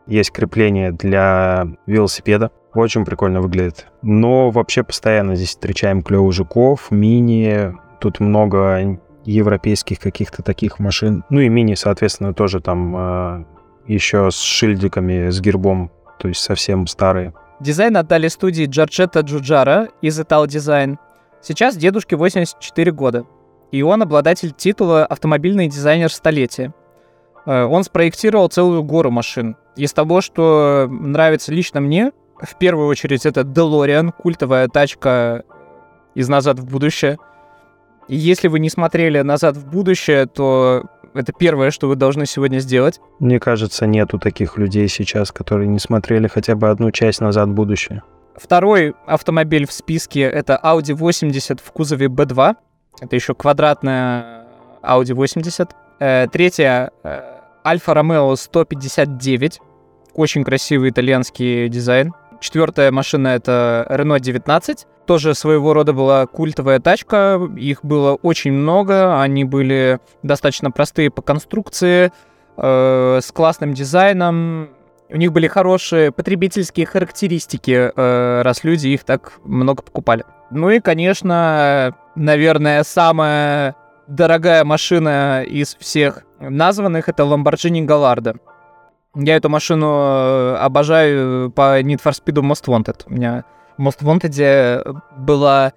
есть 0.08 0.32
крепление 0.32 0.92
для 0.92 1.68
велосипеда. 1.86 2.51
Очень 2.74 3.06
прикольно 3.06 3.42
выглядит. 3.42 3.88
Но 4.01 4.50
вообще 4.50 4.84
постоянно 4.84 5.36
здесь 5.36 5.50
встречаем 5.50 6.01
клевых 6.01 6.34
жуков, 6.34 6.89
мини. 6.89 7.74
Тут 8.00 8.20
много 8.20 9.00
европейских 9.25 10.00
каких-то 10.00 10.42
таких 10.42 10.80
машин. 10.80 11.24
Ну 11.30 11.39
и 11.39 11.50
мини, 11.50 11.75
соответственно, 11.75 12.34
тоже 12.34 12.60
там 12.60 12.96
э, 12.96 13.44
еще 13.88 14.32
с 14.32 14.39
шильдиками, 14.39 15.30
с 15.30 15.39
гербом, 15.39 15.92
то 16.20 16.27
есть 16.27 16.42
совсем 16.42 16.88
старые. 16.88 17.34
Дизайн 17.63 17.96
отдали 17.96 18.27
студии 18.27 18.65
Джорджетта 18.65 19.22
Джуджара 19.22 19.88
из 20.01 20.20
Ital 20.20 20.48
Design. 20.48 20.98
Сейчас 21.41 21.77
дедушке 21.77 22.17
84 22.17 22.91
года, 22.91 23.25
и 23.72 23.82
он 23.82 24.01
обладатель 24.01 24.51
титула 24.51 25.05
«Автомобильный 25.05 25.70
дизайнер 25.70 26.12
столетия». 26.12 26.74
Э, 27.46 27.63
он 27.63 27.86
спроектировал 27.86 28.50
целую 28.50 28.84
гору 28.84 29.12
машин. 29.12 29.55
Из 29.77 29.93
того, 29.93 30.20
что 30.20 30.89
нравится 30.89 31.53
лично 31.53 31.79
мне, 31.79 32.12
в 32.38 32.58
первую 32.58 32.88
очередь 32.88 33.25
это 33.25 33.41
DeLorean, 33.41 34.12
культовая 34.12 34.67
тачка 34.67 35.46
из 36.15 36.27
«Назад 36.27 36.60
в 36.60 36.70
будущее», 36.70 37.17
и 38.10 38.17
если 38.17 38.50
вы 38.50 38.60
не 38.60 38.70
смотрели 38.70 39.22
«Назад 39.22 39.55
в 39.55 39.65
будущее», 39.65 40.25
то 40.25 40.84
это 41.13 41.34
первое, 41.34 41.72
что 41.72 41.88
вы 41.88 41.96
должны 41.96 42.25
сегодня 42.25 42.60
сделать. 42.60 43.00
Мне 43.20 43.39
кажется, 43.39 43.86
нету 43.86 44.20
таких 44.20 44.58
людей 44.58 44.88
сейчас, 44.88 45.32
которые 45.32 45.67
не 45.67 45.79
смотрели 45.79 46.27
хотя 46.27 46.55
бы 46.55 46.70
одну 46.70 46.91
часть 46.91 47.22
«Назад 47.22 47.50
в 47.50 47.53
будущее». 47.53 48.03
Второй 48.36 48.96
автомобиль 49.05 49.67
в 49.67 49.72
списке— 49.72 50.22
это 50.22 50.60
Audi 50.63 50.93
80 50.93 51.60
в 51.60 51.72
кузове 51.72 52.08
B2. 52.08 52.55
Это 53.01 53.15
еще 53.15 53.36
квадратная 53.36 54.48
Audi 54.82 55.13
80. 55.13 55.70
Э, 56.00 56.27
третья 56.32 56.91
э,— 57.03 57.22
Alfa 57.63 57.96
Romeo 57.96 58.36
159. 58.36 59.60
Очень 60.15 60.43
красивый 60.43 60.89
итальянский 60.89 61.70
дизайн. 61.70 62.13
Четвертая 62.39 62.91
машина— 62.91 63.27
это 63.29 63.86
Renault 63.89 64.20
19 64.20 64.88
тоже 65.05 65.33
своего 65.36 65.74
рода 65.74 65.93
была 65.93 66.25
культовая 66.25 66.79
тачка. 66.79 67.39
Их 67.57 67.83
было 67.83 68.15
очень 68.15 68.51
много. 68.51 69.22
Они 69.22 69.43
были 69.43 70.00
достаточно 70.24 70.72
простые 70.72 71.10
по 71.10 71.22
конструкции, 71.22 72.12
э, 72.57 73.19
с 73.22 73.31
классным 73.31 73.74
дизайном. 73.74 74.69
У 75.10 75.17
них 75.17 75.31
были 75.31 75.48
хорошие 75.48 76.12
потребительские 76.12 76.86
характеристики, 76.86 77.91
э, 77.95 78.41
раз 78.41 78.63
люди 78.63 78.88
их 78.88 79.03
так 79.03 79.33
много 79.43 79.83
покупали. 79.83 80.24
Ну 80.50 80.69
и, 80.69 80.79
конечно, 80.79 81.95
наверное, 82.15 82.83
самая 82.83 83.75
дорогая 84.07 84.63
машина 84.63 85.43
из 85.43 85.75
всех 85.75 86.24
названных— 86.39 87.07
это 87.10 87.24
Lamborghini 87.24 87.86
Gallardo. 87.86 88.38
Я 89.15 89.36
эту 89.36 89.50
машину 89.50 89.86
э, 89.86 90.55
обожаю 90.55 91.51
по 91.51 91.79
Need 91.81 92.01
for 92.03 92.12
Speed 92.12 92.41
Most 92.41 92.65
Wanted. 92.65 93.03
У 93.05 93.13
меня 93.13 93.43
Most 93.77 94.01
Wanted 94.01 95.01
была 95.18 95.74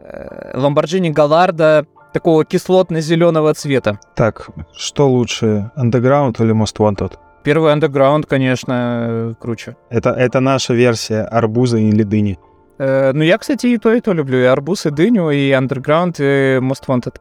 э, 0.00 0.52
Lamborghini 0.54 1.10
Gallardo 1.10 1.86
такого 2.12 2.44
кислотно-зеленого 2.44 3.54
цвета. 3.54 3.98
Так, 4.14 4.50
что 4.76 5.08
лучше, 5.08 5.70
Underground 5.76 6.42
или 6.42 6.52
Most 6.52 6.78
Wanted? 6.78 7.12
Первый 7.42 7.72
Underground, 7.72 8.26
конечно, 8.26 9.34
круче. 9.40 9.76
Это, 9.88 10.10
это 10.10 10.40
наша 10.40 10.74
версия 10.74 11.22
арбуза 11.22 11.78
или 11.78 12.02
дыни. 12.02 12.38
Э, 12.78 13.12
ну, 13.12 13.22
я, 13.22 13.38
кстати, 13.38 13.66
и 13.66 13.78
то, 13.78 13.92
и 13.92 14.00
то 14.00 14.12
люблю. 14.12 14.38
И 14.38 14.44
арбуз, 14.44 14.86
и 14.86 14.90
дыню, 14.90 15.30
и 15.30 15.50
Underground, 15.52 16.16
и 16.18 16.58
Most 16.58 16.86
Wanted. 16.86 17.16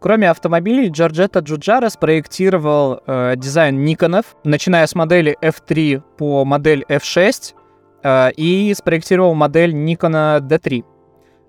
Кроме 0.00 0.28
автомобилей, 0.30 0.88
Джорджетто 0.88 1.38
Джуджара 1.40 1.88
спроектировал 1.88 3.00
э, 3.06 3.34
дизайн 3.36 3.84
Никонов, 3.84 4.24
начиная 4.42 4.86
с 4.88 4.96
модели 4.96 5.36
F3 5.40 6.02
по 6.18 6.44
модель 6.44 6.84
F6, 6.88 7.54
Э, 7.54 7.61
и 8.04 8.74
спроектировал 8.76 9.34
модель 9.34 9.74
Nikon 9.74 10.40
D3. 10.40 10.84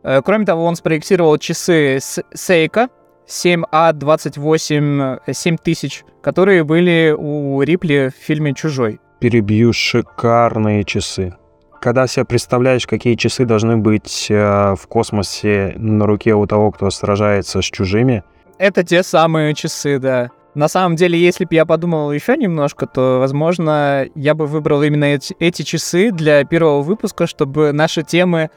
Э, 0.03 0.21
кроме 0.23 0.45
того, 0.45 0.65
он 0.65 0.75
спроектировал 0.75 1.37
часы 1.37 1.97
Seiko 1.97 2.89
7A28 3.27 5.21
7000, 5.31 6.05
которые 6.21 6.63
были 6.63 7.15
у 7.17 7.61
Рипли 7.61 8.09
в 8.09 8.23
фильме 8.23 8.53
«Чужой». 8.53 8.99
Перебью 9.19 9.73
шикарные 9.73 10.83
часы. 10.83 11.35
Когда 11.81 12.07
себе 12.07 12.25
представляешь, 12.25 12.85
какие 12.85 13.15
часы 13.15 13.45
должны 13.45 13.77
быть 13.77 14.27
э, 14.29 14.75
в 14.75 14.87
космосе 14.87 15.73
на 15.77 16.05
руке 16.05 16.33
у 16.33 16.45
того, 16.45 16.71
кто 16.71 16.89
сражается 16.89 17.61
с 17.61 17.65
чужими. 17.65 18.23
Это 18.57 18.83
те 18.83 19.03
самые 19.03 19.53
часы, 19.53 19.99
да. 19.99 20.29
На 20.55 20.67
самом 20.67 20.95
деле, 20.95 21.19
если 21.19 21.45
бы 21.45 21.55
я 21.55 21.65
подумал 21.65 22.11
еще 22.11 22.37
немножко, 22.37 22.85
то, 22.85 23.17
возможно, 23.19 24.05
я 24.13 24.35
бы 24.35 24.45
выбрал 24.45 24.83
именно 24.83 25.05
эти, 25.05 25.35
эти 25.39 25.63
часы 25.63 26.11
для 26.11 26.43
первого 26.43 26.81
выпуска, 26.81 27.25
чтобы 27.25 27.71
наши 27.71 28.03
темы 28.03 28.51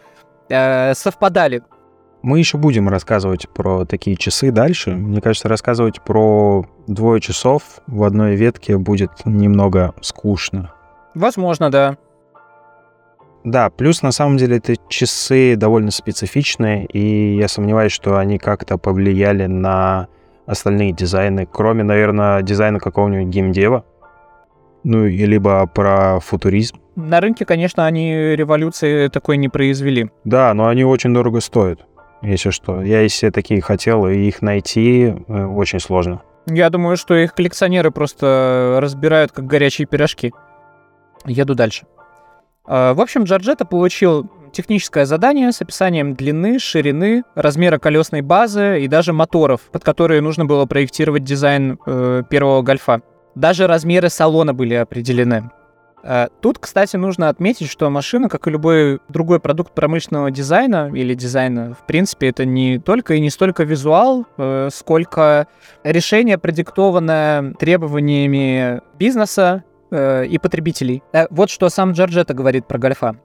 э, 0.50 0.94
совпадали. 0.94 1.62
Мы 2.22 2.38
еще 2.38 2.58
будем 2.58 2.88
рассказывать 2.88 3.48
про 3.48 3.84
такие 3.86 4.16
часы 4.16 4.50
дальше. 4.50 4.90
Мне 4.90 5.20
кажется, 5.20 5.48
рассказывать 5.48 6.02
про 6.02 6.66
двое 6.86 7.20
часов 7.20 7.62
в 7.86 8.02
одной 8.02 8.36
ветке 8.36 8.76
будет 8.76 9.24
немного 9.24 9.94
скучно. 10.02 10.72
Возможно, 11.14 11.70
да. 11.70 11.96
Да, 13.44 13.70
плюс 13.70 14.02
на 14.02 14.10
самом 14.10 14.38
деле 14.38 14.56
эти 14.56 14.76
часы 14.88 15.54
довольно 15.56 15.92
специфичные, 15.92 16.84
и 16.86 17.36
я 17.36 17.46
сомневаюсь, 17.46 17.92
что 17.92 18.18
они 18.18 18.38
как-то 18.38 18.76
повлияли 18.76 19.46
на 19.46 20.08
остальные 20.46 20.92
дизайны, 20.92 21.46
кроме, 21.50 21.82
наверное, 21.82 22.42
дизайна 22.42 22.80
какого-нибудь 22.80 23.32
геймдева, 23.34 23.84
ну, 24.84 25.04
и 25.04 25.26
либо 25.26 25.66
про 25.66 26.20
футуризм. 26.20 26.78
На 26.94 27.20
рынке, 27.20 27.44
конечно, 27.44 27.86
они 27.86 28.14
революции 28.36 29.08
такой 29.08 29.36
не 29.36 29.48
произвели. 29.48 30.10
Да, 30.24 30.54
но 30.54 30.68
они 30.68 30.84
очень 30.84 31.12
дорого 31.12 31.40
стоят, 31.40 31.80
если 32.22 32.50
что. 32.50 32.82
Я 32.82 33.00
если 33.00 33.30
такие 33.30 33.60
хотел, 33.60 34.06
и 34.06 34.16
их 34.16 34.42
найти 34.42 35.14
э, 35.28 35.44
очень 35.44 35.80
сложно. 35.80 36.22
Я 36.46 36.70
думаю, 36.70 36.96
что 36.96 37.14
их 37.14 37.34
коллекционеры 37.34 37.90
просто 37.90 38.78
разбирают 38.80 39.32
как 39.32 39.46
горячие 39.46 39.86
пирожки. 39.86 40.32
Еду 41.24 41.56
дальше. 41.56 41.86
А, 42.64 42.94
в 42.94 43.00
общем, 43.00 43.24
Джорджетта 43.24 43.64
получил 43.64 44.30
техническое 44.56 45.04
задание 45.04 45.52
с 45.52 45.60
описанием 45.60 46.14
длины, 46.14 46.58
ширины, 46.58 47.24
размера 47.34 47.78
колесной 47.78 48.22
базы 48.22 48.80
и 48.80 48.88
даже 48.88 49.12
моторов, 49.12 49.60
под 49.70 49.84
которые 49.84 50.22
нужно 50.22 50.46
было 50.46 50.64
проектировать 50.64 51.24
дизайн 51.24 51.78
э, 51.84 52.22
первого 52.30 52.62
гольфа. 52.62 53.02
Даже 53.34 53.66
размеры 53.66 54.08
салона 54.08 54.54
были 54.54 54.72
определены. 54.72 55.50
Э, 56.02 56.28
тут, 56.40 56.58
кстати, 56.58 56.96
нужно 56.96 57.28
отметить, 57.28 57.68
что 57.68 57.90
машина, 57.90 58.30
как 58.30 58.46
и 58.46 58.50
любой 58.50 58.98
другой 59.10 59.40
продукт 59.40 59.74
промышленного 59.74 60.30
дизайна 60.30 60.90
или 60.94 61.12
дизайна, 61.12 61.74
в 61.74 61.84
принципе, 61.84 62.28
это 62.28 62.46
не 62.46 62.78
только 62.78 63.14
и 63.14 63.20
не 63.20 63.28
столько 63.28 63.64
визуал, 63.64 64.24
э, 64.38 64.70
сколько 64.72 65.48
решение, 65.84 66.38
продиктованное 66.38 67.52
требованиями 67.58 68.80
бизнеса, 68.98 69.64
э, 69.90 70.24
и 70.24 70.38
потребителей. 70.38 71.02
Вот 71.28 71.50
что 71.50 71.68
сам 71.68 71.92
Джорджетта 71.92 72.32
говорит 72.32 72.66
про 72.66 72.78
гольфа. 72.78 73.16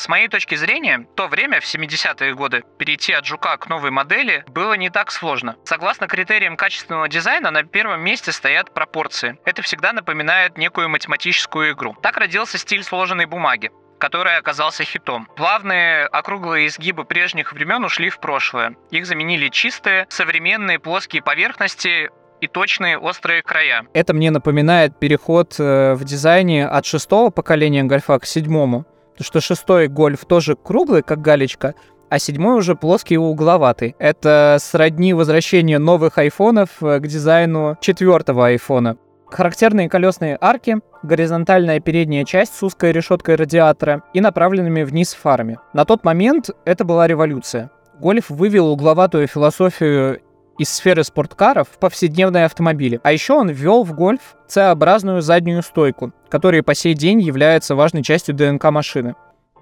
С 0.00 0.08
моей 0.08 0.28
точки 0.28 0.54
зрения, 0.54 1.06
то 1.14 1.28
время, 1.28 1.60
в 1.60 1.64
70-е 1.64 2.34
годы, 2.34 2.64
перейти 2.78 3.12
от 3.12 3.26
жука 3.26 3.58
к 3.58 3.68
новой 3.68 3.90
модели 3.90 4.42
было 4.48 4.72
не 4.72 4.88
так 4.88 5.10
сложно. 5.10 5.56
Согласно 5.66 6.06
критериям 6.06 6.56
качественного 6.56 7.06
дизайна, 7.06 7.50
на 7.50 7.64
первом 7.64 8.00
месте 8.00 8.32
стоят 8.32 8.72
пропорции. 8.72 9.36
Это 9.44 9.60
всегда 9.60 9.92
напоминает 9.92 10.56
некую 10.56 10.88
математическую 10.88 11.72
игру. 11.72 11.94
Так 12.00 12.16
родился 12.16 12.56
стиль 12.56 12.82
сложенной 12.82 13.26
бумаги 13.26 13.70
который 13.98 14.38
оказался 14.38 14.82
хитом. 14.82 15.28
Плавные 15.36 16.06
округлые 16.06 16.68
изгибы 16.68 17.04
прежних 17.04 17.52
времен 17.52 17.84
ушли 17.84 18.08
в 18.08 18.18
прошлое. 18.18 18.74
Их 18.90 19.04
заменили 19.04 19.48
чистые, 19.48 20.06
современные 20.08 20.78
плоские 20.78 21.20
поверхности, 21.20 22.08
и 22.40 22.46
точные 22.46 22.98
острые 22.98 23.42
края. 23.42 23.84
Это 23.92 24.14
мне 24.14 24.30
напоминает 24.30 24.98
переход 24.98 25.56
э, 25.58 25.94
в 25.94 26.04
дизайне 26.04 26.66
от 26.66 26.86
шестого 26.86 27.30
поколения 27.30 27.84
гольфа 27.84 28.18
к 28.18 28.26
седьмому. 28.26 28.86
Что 29.20 29.40
шестой 29.40 29.88
гольф 29.88 30.24
тоже 30.24 30.56
круглый, 30.56 31.02
как 31.02 31.20
галечка, 31.20 31.74
а 32.08 32.18
седьмой 32.18 32.56
уже 32.56 32.74
плоский 32.74 33.14
и 33.14 33.18
угловатый. 33.18 33.94
Это 33.98 34.56
сродни 34.60 35.14
возвращения 35.14 35.78
новых 35.78 36.18
айфонов 36.18 36.82
э, 36.82 36.98
к 36.98 37.06
дизайну 37.06 37.76
четвертого 37.80 38.46
айфона. 38.46 38.96
Характерные 39.28 39.88
колесные 39.88 40.36
арки, 40.40 40.78
горизонтальная 41.02 41.78
передняя 41.80 42.24
часть 42.24 42.56
с 42.56 42.62
узкой 42.62 42.92
решеткой 42.92 43.36
радиатора 43.36 44.02
и 44.12 44.20
направленными 44.20 44.82
вниз 44.82 45.14
фарами. 45.14 45.58
На 45.72 45.84
тот 45.84 46.02
момент 46.02 46.50
это 46.64 46.84
была 46.84 47.06
революция. 47.06 47.70
Гольф 48.00 48.30
вывел 48.30 48.68
угловатую 48.68 49.28
философию 49.28 50.20
из 50.60 50.68
сферы 50.68 51.04
спорткаров 51.04 51.68
в 51.68 51.78
повседневные 51.78 52.44
автомобили. 52.44 53.00
А 53.02 53.12
еще 53.12 53.32
он 53.32 53.48
ввел 53.48 53.82
в 53.82 53.94
гольф 53.94 54.36
C-образную 54.46 55.22
заднюю 55.22 55.62
стойку, 55.62 56.12
которая 56.28 56.62
по 56.62 56.74
сей 56.74 56.92
день 56.92 57.18
является 57.22 57.74
важной 57.74 58.02
частью 58.02 58.34
ДНК 58.34 58.64
машины. 58.64 59.14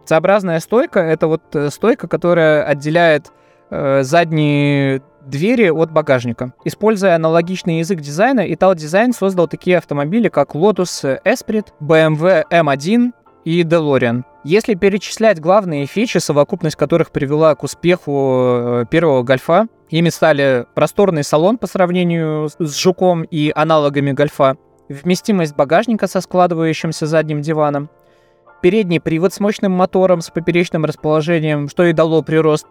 C-образная 0.06 0.58
стойка— 0.58 0.98
это 1.00 1.28
вот 1.28 1.54
э, 1.54 1.70
стойка, 1.70 2.08
которая 2.08 2.64
отделяет 2.64 3.30
э, 3.70 4.02
задние 4.02 5.00
двери 5.24 5.68
от 5.68 5.92
багажника. 5.92 6.52
Используя 6.64 7.14
аналогичный 7.14 7.78
язык 7.78 8.00
дизайна, 8.00 8.40
Ital 8.48 8.74
Design 8.74 9.12
создал 9.12 9.46
такие 9.46 9.78
автомобили, 9.78 10.28
как 10.28 10.56
Lotus 10.56 11.22
Esprit, 11.24 11.66
BMW 11.80 12.42
M1 12.50 13.12
и 13.44 13.62
DeLorean. 13.62 14.24
Если 14.44 14.74
перечислять 14.74 15.40
главные 15.40 15.86
фичи, 15.86 16.18
совокупность 16.18 16.76
которых 16.76 17.10
привела 17.10 17.54
к 17.54 17.62
успеху 17.62 18.12
э, 18.40 18.84
первого 18.90 19.22
гольфа, 19.22 19.68
ими 19.90 20.08
стали 20.08 20.66
просторный 20.74 21.24
салон 21.24 21.58
по 21.58 21.66
сравнению 21.66 22.48
с 22.58 22.76
жуком 22.76 23.22
и 23.22 23.52
аналогами 23.54 24.12
гольфа, 24.12 24.56
вместимость 24.88 25.54
багажника 25.56 26.06
со 26.06 26.20
складывающимся 26.20 27.06
задним 27.06 27.42
диваном, 27.42 27.90
передний 28.62 29.00
привод 29.00 29.32
с 29.32 29.40
мощным 29.40 29.72
мотором 29.72 30.20
с 30.20 30.30
поперечным 30.30 30.84
расположением, 30.84 31.68
что 31.68 31.84
и 31.84 31.92
дало 31.92 32.22
прирост 32.22 32.66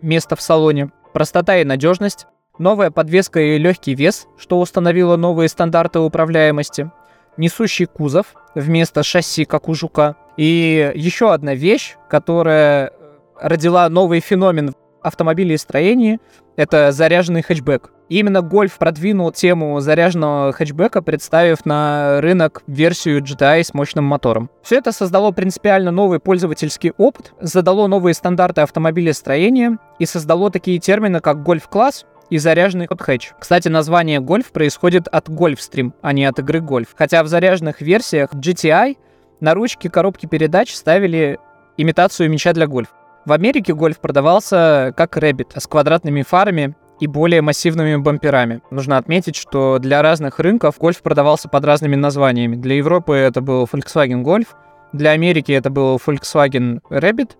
места 0.00 0.36
в 0.36 0.42
салоне, 0.42 0.90
простота 1.12 1.58
и 1.58 1.64
надежность, 1.64 2.26
новая 2.58 2.90
подвеска 2.90 3.40
и 3.40 3.58
легкий 3.58 3.94
вес, 3.94 4.26
что 4.36 4.60
установило 4.60 5.16
новые 5.16 5.48
стандарты 5.48 6.00
управляемости, 6.00 6.90
несущий 7.36 7.86
кузов 7.86 8.34
вместо 8.54 9.02
шасси, 9.02 9.44
как 9.44 9.68
у 9.68 9.74
жука, 9.74 10.16
и 10.36 10.92
еще 10.94 11.32
одна 11.32 11.54
вещь, 11.54 11.96
которая 12.08 12.92
родила 13.40 13.88
новый 13.88 14.20
феномен 14.20 14.74
автомобилестроении, 15.02 16.20
это 16.56 16.92
заряженный 16.92 17.42
хэтчбэк. 17.42 17.90
Именно 18.08 18.42
Гольф 18.42 18.76
продвинул 18.76 19.32
тему 19.32 19.80
заряженного 19.80 20.52
хэтчбека, 20.52 21.00
представив 21.00 21.64
на 21.64 22.20
рынок 22.20 22.62
версию 22.66 23.22
GTI 23.22 23.64
с 23.64 23.72
мощным 23.72 24.04
мотором. 24.04 24.50
Все 24.62 24.76
это 24.76 24.92
создало 24.92 25.30
принципиально 25.30 25.90
новый 25.90 26.20
пользовательский 26.20 26.92
опыт, 26.98 27.32
задало 27.40 27.86
новые 27.86 28.12
стандарты 28.12 28.60
автомобилестроения 28.60 29.78
и 29.98 30.04
создало 30.04 30.50
такие 30.50 30.78
термины, 30.78 31.20
как 31.20 31.42
гольф-класс 31.42 32.04
и 32.32 32.38
заряженный 32.38 32.86
хот 32.86 33.02
хэтч. 33.02 33.32
Кстати, 33.38 33.68
название 33.68 34.18
гольф 34.18 34.52
происходит 34.52 35.06
от 35.06 35.28
Гольфстрим, 35.28 35.92
а 36.00 36.14
не 36.14 36.24
от 36.24 36.38
игры 36.38 36.60
гольф. 36.60 36.88
Хотя 36.96 37.22
в 37.22 37.26
заряженных 37.26 37.82
версиях 37.82 38.32
GTI 38.32 38.96
на 39.40 39.52
ручки 39.52 39.88
коробки 39.88 40.24
передач 40.24 40.74
ставили 40.74 41.38
имитацию 41.76 42.30
мяча 42.30 42.54
для 42.54 42.66
гольфа. 42.66 42.92
В 43.26 43.32
Америке 43.32 43.74
Golf 43.74 44.00
продавался 44.00 44.94
как 44.96 45.18
Rabbit 45.18 45.52
с 45.54 45.66
квадратными 45.66 46.22
фарами 46.22 46.74
и 47.00 47.06
более 47.06 47.42
массивными 47.42 47.96
бамперами. 47.96 48.62
Нужно 48.70 48.96
отметить, 48.96 49.36
что 49.36 49.78
для 49.78 50.00
разных 50.00 50.38
рынков 50.38 50.78
Golf 50.78 51.02
продавался 51.02 51.50
под 51.50 51.66
разными 51.66 51.96
названиями. 51.96 52.56
Для 52.56 52.76
Европы 52.76 53.14
это 53.14 53.42
был 53.42 53.68
Volkswagen 53.70 54.22
Golf, 54.22 54.46
для 54.94 55.10
Америки 55.10 55.52
это 55.52 55.68
был 55.68 55.96
Volkswagen 55.96 56.80
Rabbit, 56.88 57.32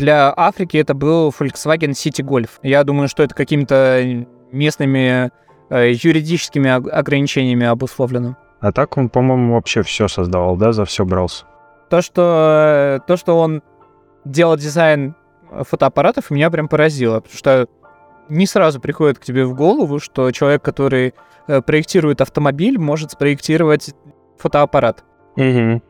для 0.00 0.32
Африки 0.34 0.78
это 0.78 0.94
был 0.94 1.28
Volkswagen 1.28 1.90
City 1.90 2.24
Golf. 2.24 2.52
Я 2.62 2.84
думаю, 2.84 3.06
что 3.08 3.22
это 3.22 3.34
какими-то 3.34 4.24
местными 4.50 5.30
э, 5.68 5.92
юридическими 5.92 6.70
ограничениями 6.70 7.66
обусловлено. 7.66 8.36
А 8.60 8.72
так 8.72 8.96
он, 8.96 9.10
по-моему, 9.10 9.54
вообще 9.54 9.82
все 9.82 10.08
создавал, 10.08 10.56
да, 10.56 10.72
за 10.72 10.86
все 10.86 11.04
брался. 11.04 11.44
То, 11.90 12.00
что, 12.00 13.02
то, 13.06 13.16
что 13.16 13.38
он 13.38 13.62
делал 14.24 14.56
дизайн 14.56 15.14
фотоаппаратов, 15.50 16.30
меня 16.30 16.50
прям 16.50 16.68
поразило, 16.68 17.20
потому 17.20 17.36
что 17.36 17.68
не 18.30 18.46
сразу 18.46 18.80
приходит 18.80 19.18
к 19.18 19.24
тебе 19.24 19.44
в 19.44 19.54
голову, 19.54 19.98
что 19.98 20.30
человек, 20.30 20.62
который 20.62 21.12
э, 21.46 21.60
проектирует 21.60 22.22
автомобиль, 22.22 22.78
может 22.78 23.10
спроектировать 23.10 23.94
фотоаппарат. 24.38 25.04
Угу. 25.36 25.82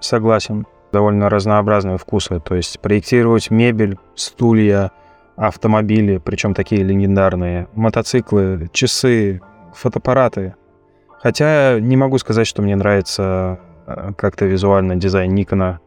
Согласен. 0.00 0.66
Довольно 0.92 1.28
разнообразные 1.28 1.98
вкусы. 1.98 2.40
То 2.40 2.54
есть 2.54 2.80
проектировать 2.80 3.50
мебель, 3.50 3.98
стулья, 4.14 4.92
автомобили, 5.36 6.18
причем 6.18 6.54
такие 6.54 6.82
легендарные, 6.82 7.68
мотоциклы, 7.74 8.68
часы, 8.72 9.40
фотоаппараты. 9.74 10.54
Хотя 11.20 11.78
не 11.80 11.96
могу 11.96 12.18
сказать, 12.18 12.46
что 12.46 12.62
мне 12.62 12.76
нравится 12.76 13.60
э, 13.86 14.10
как-то 14.16 14.44
визуально 14.44 14.96
дизайн 14.96 15.34
Никона, 15.34 15.80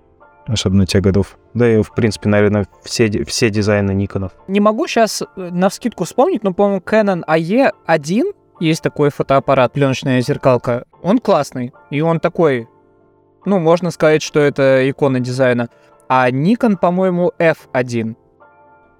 особенно 0.47 0.85
тех 0.85 1.01
годов. 1.01 1.37
Да 1.53 1.69
и, 1.69 1.81
в 1.81 1.93
принципе, 1.93 2.29
наверное, 2.29 2.67
все, 2.83 3.09
все 3.25 3.49
дизайны 3.49 3.91
Никонов. 3.91 4.31
Не 4.47 4.59
могу 4.59 4.87
сейчас 4.87 5.21
э, 5.21 5.25
на 5.35 5.69
скидку 5.69 6.05
вспомнить, 6.05 6.43
но, 6.43 6.53
по-моему, 6.53 6.81
Canon 6.85 7.23
AE1 7.27 8.33
есть 8.59 8.81
такой 8.81 9.09
фотоаппарат, 9.09 9.73
пленочная 9.73 10.21
зеркалка. 10.21 10.85
Он 11.01 11.19
классный, 11.19 11.73
и 11.89 12.01
он 12.01 12.19
такой, 12.19 12.67
ну, 13.45 13.59
можно 13.59 13.91
сказать, 13.91 14.21
что 14.21 14.39
это 14.39 14.89
икона 14.89 15.19
дизайна. 15.19 15.69
А 16.07 16.29
Nikon, 16.29 16.77
по-моему, 16.77 17.31
F1. 17.39 18.15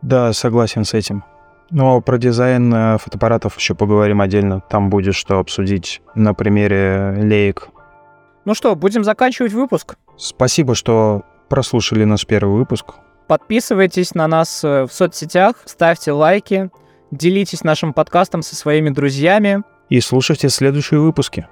Да, 0.01 0.33
согласен 0.33 0.85
с 0.85 0.93
этим. 0.93 1.23
Но 1.71 1.99
про 2.01 2.17
дизайн 2.17 2.73
э, 2.73 2.97
фотоаппаратов 2.99 3.57
еще 3.57 3.73
поговорим 3.73 4.21
отдельно. 4.21 4.61
Там 4.69 4.89
будет 4.89 5.15
что 5.15 5.39
обсудить 5.39 6.01
на 6.13 6.33
примере 6.33 7.15
леек. 7.17 7.69
Ну 8.45 8.53
что, 8.53 8.75
будем 8.75 9.03
заканчивать 9.03 9.53
выпуск. 9.53 9.95
Спасибо, 10.17 10.75
что 10.75 11.23
прослушали 11.49 12.03
наш 12.03 12.25
первый 12.27 12.55
выпуск. 12.55 12.93
Подписывайтесь 13.27 14.13
на 14.13 14.27
нас 14.27 14.63
э, 14.63 14.83
в 14.83 14.93
соцсетях, 14.93 15.55
ставьте 15.65 16.11
лайки, 16.11 16.69
делитесь 17.09 17.63
нашим 17.63 17.93
подкастом 17.93 18.43
со 18.43 18.55
своими 18.55 18.89
друзьями. 18.89 19.63
И 19.89 19.99
слушайте 19.99 20.49
следующие 20.49 20.99
выпуски. 20.99 21.47